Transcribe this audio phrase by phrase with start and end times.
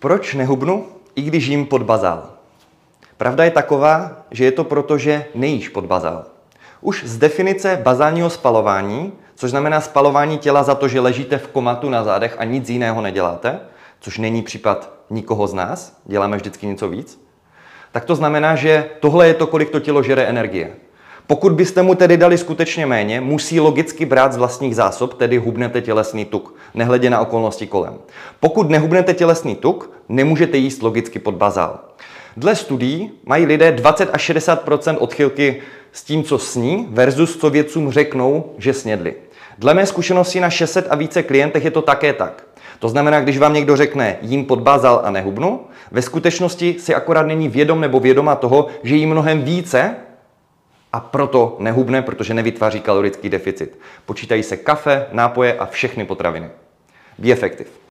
[0.00, 2.30] Proč nehubnu, i když jím pod bazál?
[3.16, 6.24] Pravda je taková, že je to proto, že nejíš pod bazál.
[6.80, 11.88] Už z definice bazálního spalování, což znamená spalování těla za to, že ležíte v komatu
[11.88, 13.60] na zádech a nic jiného neděláte,
[14.00, 17.24] což není případ nikoho z nás, děláme vždycky něco víc,
[17.92, 20.76] tak to znamená, že tohle je to, kolik to tělo žere energie.
[21.30, 25.80] Pokud byste mu tedy dali skutečně méně, musí logicky brát z vlastních zásob, tedy hubnete
[25.80, 27.94] tělesný tuk, nehledě na okolnosti kolem.
[28.40, 31.78] Pokud nehubnete tělesný tuk, nemůžete jíst logicky pod bazál.
[32.36, 35.62] Dle studií mají lidé 20 až 60% odchylky
[35.92, 39.14] s tím, co sní, versus co vědcům řeknou, že snědli.
[39.58, 42.44] Dle mé zkušenosti na 600 a více klientech je to také tak.
[42.78, 47.26] To znamená, když vám někdo řekne jím pod bazal a nehubnu, ve skutečnosti si akorát
[47.26, 49.96] není vědom nebo vědoma toho, že jí mnohem více,
[50.92, 53.78] a proto nehubne, protože nevytváří kalorický deficit.
[54.06, 56.50] Počítají se kafe, nápoje a všechny potraviny.
[57.18, 57.70] Be effective.